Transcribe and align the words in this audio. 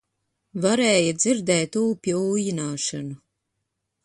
Varēja 0.63 1.11
dzirdēt 1.19 1.79
ūpja 1.83 2.23
ūjināšanu 2.31 3.15